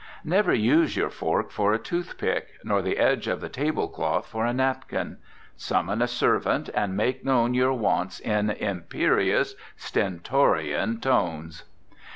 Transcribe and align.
Never 0.23 0.51
use 0.51 0.97
your 0.97 1.11
fork 1.11 1.51
for 1.51 1.73
a 1.73 1.77
tooth 1.77 2.17
pick, 2.17 2.53
nor 2.63 2.81
the 2.81 2.97
edge 2.97 3.27
of 3.27 3.39
the 3.39 3.49
table 3.49 3.87
cloth 3.87 4.25
for 4.25 4.47
a 4.47 4.51
napkin. 4.51 5.19
Summon 5.55 6.01
a 6.01 6.07
servant, 6.07 6.71
and 6.73 6.97
make 6.97 7.23
known 7.23 7.53
your 7.53 7.73
wants 7.73 8.19
in 8.19 8.49
imperious, 8.49 9.53
stentorian 9.77 10.99
tones. 11.01 11.65